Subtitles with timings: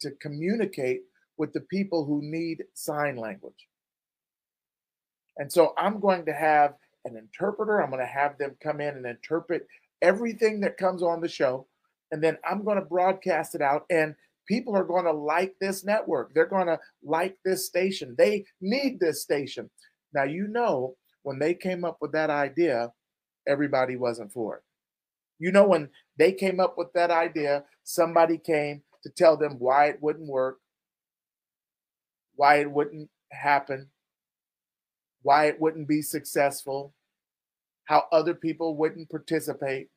[0.00, 1.02] to communicate
[1.36, 3.68] with the people who need sign language.
[5.36, 7.80] And so I'm going to have an interpreter.
[7.80, 9.66] I'm going to have them come in and interpret
[10.02, 11.66] everything that comes on the show.
[12.12, 13.84] And then I'm going to broadcast it out.
[13.90, 14.14] And
[14.46, 16.34] people are going to like this network.
[16.34, 18.14] They're going to like this station.
[18.18, 19.70] They need this station.
[20.12, 22.92] Now, you know, when they came up with that idea,
[23.46, 24.62] everybody wasn't for it.
[25.38, 29.86] You know, when they came up with that idea, somebody came to tell them why
[29.86, 30.58] it wouldn't work,
[32.36, 33.88] why it wouldn't happen,
[35.22, 36.94] why it wouldn't be successful,
[37.84, 39.88] how other people wouldn't participate.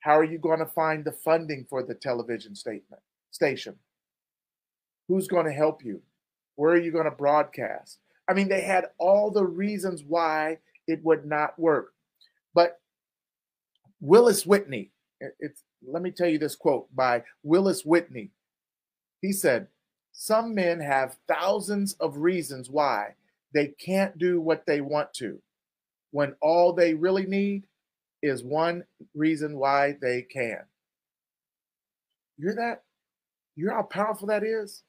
[0.00, 3.76] How are you going to find the funding for the television statement station?
[5.08, 6.02] Who's going to help you?
[6.56, 7.98] Where are you going to broadcast?
[8.28, 11.92] I mean, they had all the reasons why it would not work.
[12.54, 12.80] But
[14.00, 14.92] Willis Whitney,
[15.38, 18.30] it's let me tell you this quote by Willis Whitney.
[19.20, 19.68] He said,
[20.12, 23.14] Some men have thousands of reasons why
[23.52, 25.40] they can't do what they want to,
[26.10, 27.64] when all they really need
[28.22, 30.60] is one reason why they can.
[32.38, 32.82] You hear that?
[33.56, 34.82] You hear how powerful that is?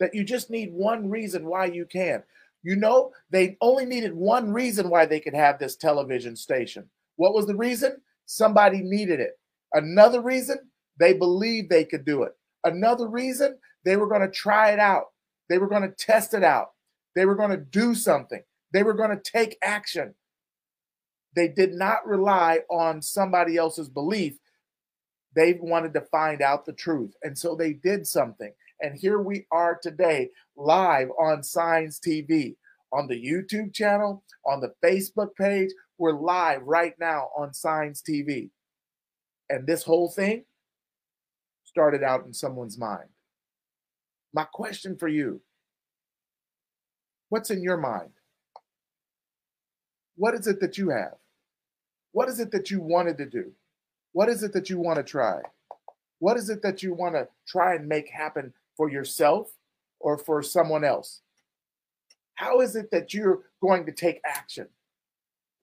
[0.00, 2.22] That you just need one reason why you can.
[2.62, 6.88] You know, they only needed one reason why they could have this television station.
[7.16, 8.00] What was the reason?
[8.26, 9.37] Somebody needed it.
[9.72, 10.58] Another reason,
[10.98, 12.32] they believed they could do it.
[12.64, 15.06] Another reason, they were going to try it out.
[15.48, 16.70] They were going to test it out.
[17.14, 18.42] They were going to do something.
[18.72, 20.14] They were going to take action.
[21.34, 24.38] They did not rely on somebody else's belief.
[25.34, 27.14] They wanted to find out the truth.
[27.22, 28.52] And so they did something.
[28.80, 32.56] And here we are today, live on Signs TV,
[32.92, 35.70] on the YouTube channel, on the Facebook page.
[35.98, 38.50] We're live right now on Signs TV.
[39.50, 40.44] And this whole thing
[41.64, 43.08] started out in someone's mind.
[44.32, 45.40] My question for you
[47.30, 48.10] what's in your mind?
[50.16, 51.14] What is it that you have?
[52.12, 53.52] What is it that you wanted to do?
[54.12, 55.40] What is it that you want to try?
[56.18, 59.52] What is it that you want to try and make happen for yourself
[60.00, 61.20] or for someone else?
[62.34, 64.68] How is it that you're going to take action?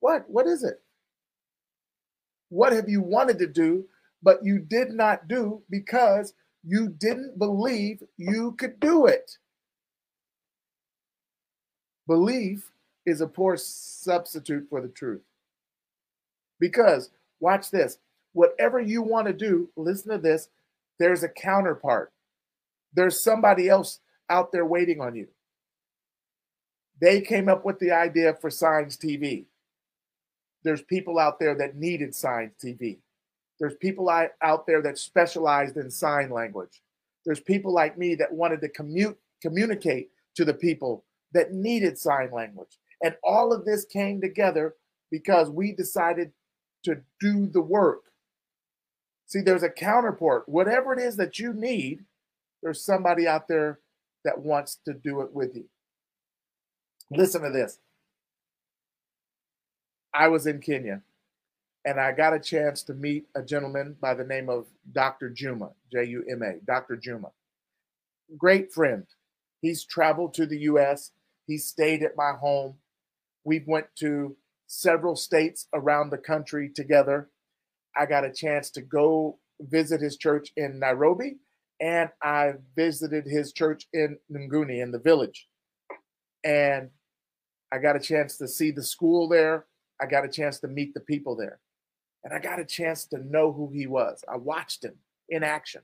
[0.00, 0.24] What?
[0.28, 0.80] What is it?
[2.48, 3.86] What have you wanted to do,
[4.22, 6.34] but you did not do because
[6.64, 9.38] you didn't believe you could do it?
[12.06, 12.70] Belief
[13.04, 15.22] is a poor substitute for the truth.
[16.58, 17.98] Because, watch this,
[18.32, 20.48] whatever you want to do, listen to this,
[20.98, 22.12] there's a counterpart.
[22.94, 25.28] There's somebody else out there waiting on you.
[27.00, 29.44] They came up with the idea for Signs TV.
[30.66, 32.98] There's people out there that needed Signs TV.
[33.60, 36.82] There's people out there that specialized in sign language.
[37.24, 42.32] There's people like me that wanted to commute, communicate to the people that needed sign
[42.32, 42.80] language.
[43.00, 44.74] And all of this came together
[45.08, 46.32] because we decided
[46.82, 48.02] to do the work.
[49.26, 50.48] See, there's a counterpart.
[50.48, 52.04] Whatever it is that you need,
[52.60, 53.78] there's somebody out there
[54.24, 55.66] that wants to do it with you.
[57.08, 57.78] Listen to this.
[60.16, 61.02] I was in Kenya
[61.84, 65.28] and I got a chance to meet a gentleman by the name of Dr.
[65.28, 66.96] Juma, J U M A, Dr.
[66.96, 67.28] Juma.
[68.38, 69.04] Great friend.
[69.60, 71.12] He's traveled to the US.
[71.46, 72.76] He stayed at my home.
[73.44, 77.28] We went to several states around the country together.
[77.94, 81.36] I got a chance to go visit his church in Nairobi,
[81.80, 85.46] and I visited his church in Nguni in the village.
[86.42, 86.90] And
[87.70, 89.66] I got a chance to see the school there.
[90.00, 91.60] I got a chance to meet the people there.
[92.24, 94.24] And I got a chance to know who he was.
[94.30, 94.94] I watched him
[95.28, 95.82] in action.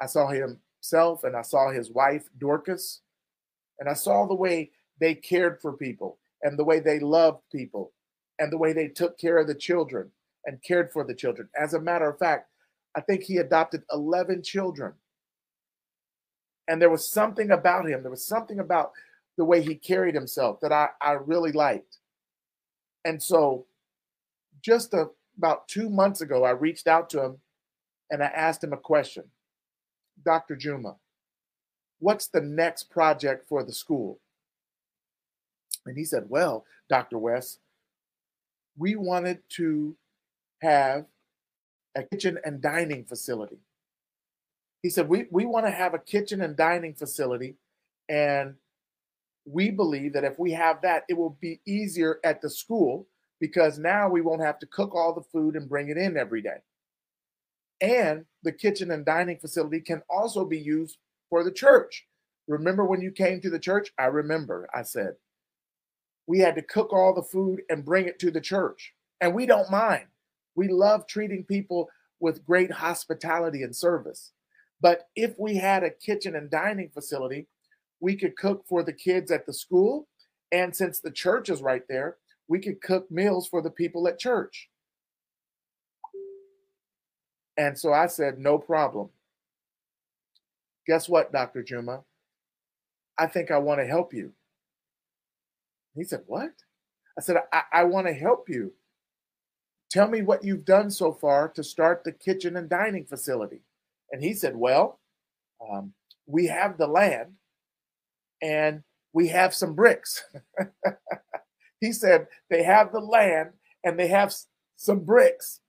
[0.00, 3.00] I saw himself and I saw his wife, Dorcas,
[3.78, 7.92] and I saw the way they cared for people and the way they loved people
[8.38, 10.10] and the way they took care of the children
[10.44, 11.48] and cared for the children.
[11.58, 12.48] As a matter of fact,
[12.96, 14.94] I think he adopted 11 children.
[16.68, 18.92] And there was something about him, there was something about
[19.36, 21.98] the way he carried himself that I, I really liked.
[23.06, 23.66] And so,
[24.60, 27.38] just a, about two months ago, I reached out to him
[28.10, 29.24] and I asked him a question
[30.24, 30.56] Dr.
[30.56, 30.96] Juma,
[32.00, 34.18] what's the next project for the school?
[35.86, 37.16] And he said, Well, Dr.
[37.16, 37.60] West,
[38.76, 39.96] we wanted to
[40.60, 41.04] have
[41.94, 43.60] a kitchen and dining facility.
[44.82, 47.54] He said, We, we want to have a kitchen and dining facility.
[48.08, 48.54] And
[49.46, 53.06] we believe that if we have that, it will be easier at the school
[53.40, 56.42] because now we won't have to cook all the food and bring it in every
[56.42, 56.58] day.
[57.80, 60.98] And the kitchen and dining facility can also be used
[61.30, 62.06] for the church.
[62.48, 63.92] Remember when you came to the church?
[63.98, 65.14] I remember, I said.
[66.26, 68.94] We had to cook all the food and bring it to the church.
[69.20, 70.06] And we don't mind.
[70.54, 71.88] We love treating people
[72.18, 74.32] with great hospitality and service.
[74.80, 77.46] But if we had a kitchen and dining facility,
[78.00, 80.08] we could cook for the kids at the school.
[80.52, 82.16] And since the church is right there,
[82.48, 84.68] we could cook meals for the people at church.
[87.56, 89.08] And so I said, no problem.
[90.86, 91.62] Guess what, Dr.
[91.62, 92.02] Juma?
[93.18, 94.32] I think I want to help you.
[95.96, 96.52] He said, What?
[97.18, 98.72] I said, I, I want to help you.
[99.90, 103.62] Tell me what you've done so far to start the kitchen and dining facility.
[104.12, 105.00] And he said, Well,
[105.66, 105.94] um,
[106.26, 107.32] we have the land
[108.42, 110.22] and we have some bricks.
[111.80, 113.50] he said, They have the land
[113.84, 114.34] and they have
[114.76, 115.60] some bricks.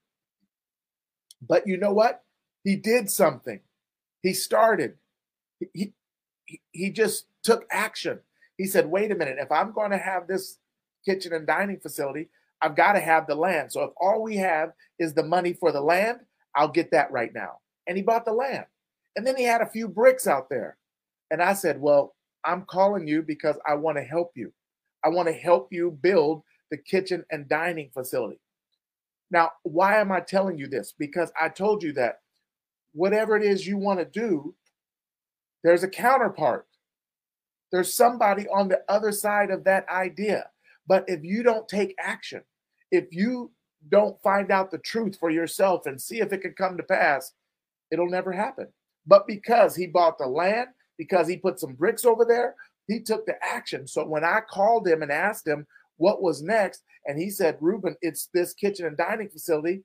[1.46, 2.22] But you know what?
[2.64, 3.60] He did something.
[4.22, 4.94] He started.
[5.72, 5.92] He,
[6.46, 8.20] he, he just took action.
[8.56, 10.58] He said, wait a minute, if I'm going to have this
[11.04, 12.28] kitchen and dining facility,
[12.60, 13.72] I've got to have the land.
[13.72, 16.18] So if all we have is the money for the land,
[16.54, 17.58] I'll get that right now.
[17.86, 18.66] And he bought the land.
[19.14, 20.76] And then he had a few bricks out there.
[21.30, 24.52] And I said, well, I'm calling you because I want to help you.
[25.04, 28.40] I want to help you build the kitchen and dining facility.
[29.30, 30.94] Now, why am I telling you this?
[30.98, 32.20] Because I told you that
[32.92, 34.54] whatever it is you want to do,
[35.62, 36.66] there's a counterpart.
[37.70, 40.48] There's somebody on the other side of that idea.
[40.86, 42.42] But if you don't take action,
[42.90, 43.50] if you
[43.90, 47.32] don't find out the truth for yourself and see if it can come to pass,
[47.90, 48.68] it'll never happen.
[49.06, 52.56] But because he bought the land, because he put some bricks over there,
[52.86, 53.86] he took the action.
[53.86, 55.66] So when I called him and asked him
[55.96, 59.84] what was next, and he said, Ruben, it's this kitchen and dining facility,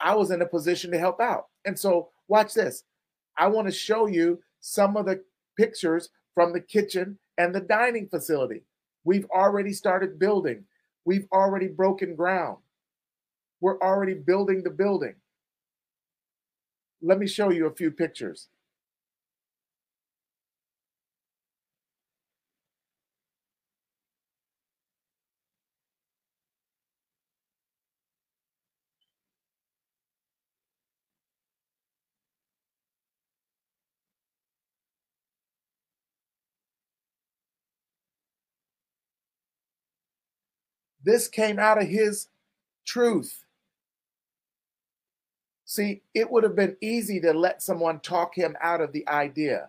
[0.00, 1.46] I was in a position to help out.
[1.64, 2.84] And so watch this.
[3.36, 5.22] I want to show you some of the
[5.56, 8.62] pictures from the kitchen and the dining facility.
[9.04, 10.64] We've already started building.
[11.04, 12.58] We've already broken ground.
[13.60, 15.14] We're already building the building.
[17.02, 18.48] Let me show you a few pictures.
[41.04, 42.28] This came out of his
[42.86, 43.44] truth.
[45.64, 49.68] See, it would have been easy to let someone talk him out of the idea.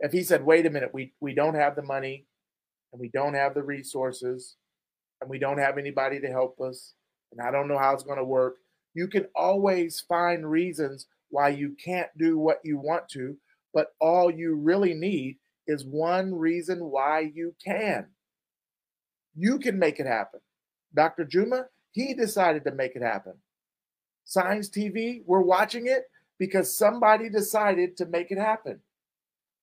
[0.00, 2.24] If he said, wait a minute, we, we don't have the money
[2.92, 4.56] and we don't have the resources
[5.20, 6.94] and we don't have anybody to help us
[7.30, 8.56] and I don't know how it's going to work.
[8.94, 13.36] You can always find reasons why you can't do what you want to,
[13.74, 18.06] but all you really need is one reason why you can.
[19.36, 20.40] You can make it happen.
[20.94, 21.24] Dr.
[21.24, 23.34] Juma, he decided to make it happen.
[24.24, 28.80] Signs TV, we're watching it because somebody decided to make it happen.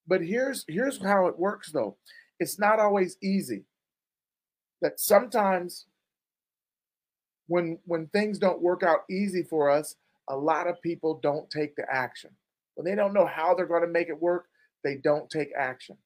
[0.08, 1.98] But here's here's how it works though.
[2.40, 3.64] It's not always easy.
[4.82, 5.86] That sometimes
[7.48, 9.96] when when things don't work out easy for us,
[10.30, 12.32] a lot of people don't take the action.
[12.76, 14.48] When they don't know how they're going to make it work,
[14.84, 15.98] they don't take action.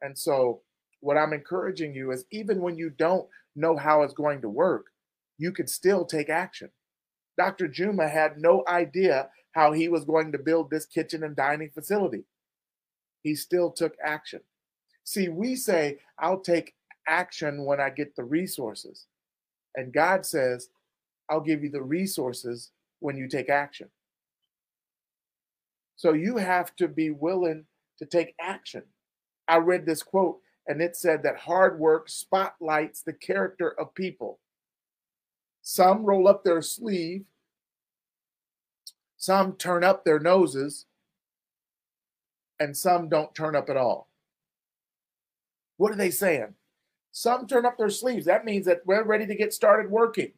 [0.00, 0.62] And so
[1.00, 4.86] what I'm encouraging you is even when you don't know how it's going to work,
[5.38, 6.70] you can still take action.
[7.38, 7.68] Dr.
[7.68, 12.24] Juma had no idea how he was going to build this kitchen and dining facility.
[13.22, 14.40] He still took action.
[15.04, 16.74] See, we say, I'll take
[17.06, 19.06] action when I get the resources.
[19.74, 20.68] And God says,
[21.28, 23.88] I'll give you the resources when you take action.
[25.96, 27.64] So you have to be willing
[27.98, 28.82] to take action.
[29.48, 34.38] I read this quote and it said that hard work spotlights the character of people.
[35.62, 37.24] Some roll up their sleeve,
[39.16, 40.86] some turn up their noses,
[42.58, 44.08] and some don't turn up at all.
[45.76, 46.54] What are they saying?
[47.10, 48.26] Some turn up their sleeves.
[48.26, 50.32] That means that we're ready to get started working.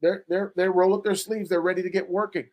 [0.00, 1.48] They're, they're, they roll up their sleeves.
[1.48, 2.46] They're ready to get working.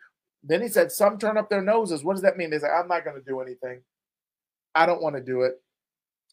[0.43, 2.03] Then he said, some turn up their noses.
[2.03, 2.49] What does that mean?
[2.49, 3.81] They say, I'm not going to do anything.
[4.75, 5.61] I don't want to do it.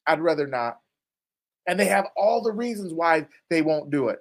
[0.07, 0.78] I'd rather not.
[1.66, 4.19] And they have all the reasons why they won't do it.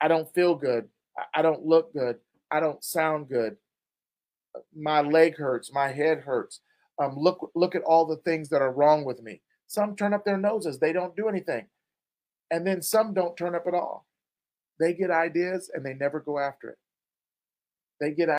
[0.00, 0.88] I, don't feel good.
[1.16, 2.16] I, I don't look good.
[2.50, 3.56] I don't sound good.
[4.74, 5.72] My leg hurts.
[5.72, 6.60] My head hurts.
[6.98, 9.40] Um, look, look at all the things that are wrong with me.
[9.66, 10.78] Some turn up their noses.
[10.78, 11.66] They don't do anything.
[12.50, 14.06] And then some don't turn up at all.
[14.80, 16.78] They get ideas and they never go after it.
[18.00, 18.30] They get